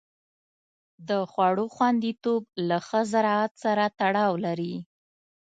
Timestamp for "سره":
3.63-3.83